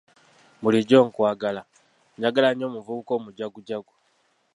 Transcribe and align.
Bulijjo 0.61 0.97
nkwagala, 1.07 1.61
njagala 2.17 2.49
nnyo 2.51 2.65
omuvubuka 2.69 3.11
omujagujagu. 3.17 3.93